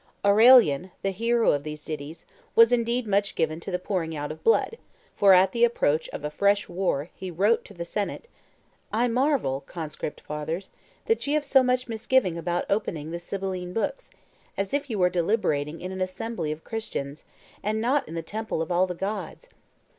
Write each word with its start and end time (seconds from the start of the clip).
Aurelian, 0.25 0.89
the 1.03 1.11
hero 1.11 1.51
of 1.51 1.61
these 1.61 1.85
ditties, 1.85 2.25
was 2.55 2.71
indeed 2.71 3.05
much 3.05 3.35
given 3.35 3.59
to 3.59 3.69
the 3.69 3.77
pouring 3.77 4.15
out 4.15 4.31
of 4.31 4.43
blood, 4.43 4.79
for 5.15 5.31
at 5.31 5.51
the 5.51 5.63
approach 5.63 6.09
of 6.09 6.23
a 6.23 6.31
fresh 6.31 6.67
war 6.67 7.11
he 7.13 7.29
wrote 7.29 7.63
to 7.65 7.73
the 7.75 7.85
senate, 7.85 8.27
"I 8.91 9.07
marvel, 9.07 9.61
Conscript 9.67 10.19
Fathers, 10.21 10.71
that 11.05 11.27
ye 11.27 11.35
have 11.35 11.45
so 11.45 11.61
much 11.61 11.87
misgiving 11.87 12.35
about 12.35 12.65
opening 12.67 13.11
the 13.11 13.19
Sibylline 13.19 13.73
books, 13.73 14.09
as 14.57 14.73
if 14.73 14.89
ye 14.89 14.95
were 14.95 15.11
deliberating 15.11 15.79
in 15.81 15.91
an 15.91 16.01
assembly 16.01 16.51
of 16.51 16.63
Christians, 16.63 17.23
and 17.61 17.79
not 17.79 18.07
in 18.07 18.15
the 18.15 18.23
temple 18.23 18.59
of 18.63 18.71
all 18.71 18.87
the 18.87 18.95
gods. 18.95 19.49